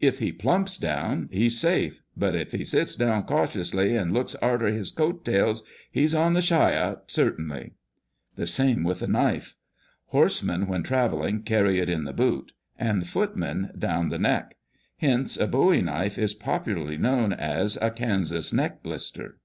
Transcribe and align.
If 0.00 0.18
he 0.18 0.32
plumps 0.32 0.76
down, 0.76 1.28
he's 1.30 1.60
safe; 1.60 2.02
but 2.16 2.34
if 2.34 2.50
he 2.50 2.64
sits 2.64 2.96
down 2.96 3.22
cautiously 3.26 3.94
and 3.94 4.12
looks 4.12 4.34
arter 4.42 4.66
his 4.70 4.90
coat 4.90 5.24
tails, 5.24 5.62
he's 5.88 6.16
on 6.16 6.32
the 6.32 6.40
shyot— 6.42 7.02
certain!" 7.06 7.70
The 8.34 8.46
same 8.48 8.82
with 8.82 9.02
a 9.02 9.06
knife. 9.06 9.54
Horsemen, 10.06 10.66
when 10.66 10.82
travelling, 10.82 11.44
carry 11.44 11.78
it 11.78 11.88
in 11.88 12.02
the 12.02 12.12
boot, 12.12 12.50
and 12.76 13.06
foot 13.06 13.36
men 13.36 13.70
down 13.78 14.08
the 14.08 14.18
neck; 14.18 14.56
hence 14.96 15.36
a 15.36 15.46
bowie 15.46 15.80
knife 15.82 16.18
is 16.18 16.34
popularly 16.34 16.96
known 16.96 17.32
as 17.32 17.78
a" 17.80 17.90
Kansas 17.92 18.52
neck 18.52 18.82
blister." 18.82 19.38